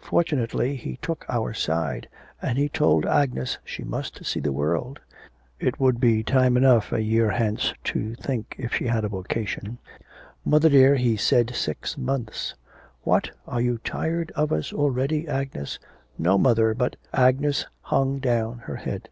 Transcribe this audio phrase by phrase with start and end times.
[0.00, 2.08] Fortunately he took our side,
[2.40, 5.00] and he told Agnes she must see the world;
[5.60, 9.76] it would be time enough a year hence to think if she had a vocation.'
[10.46, 12.54] 'Mother dear, he said six months.'
[13.02, 15.78] 'What, are you tired of us already, Agnes?'
[16.16, 16.96] 'No, mother, but'
[17.26, 19.10] Agnes hung down her head.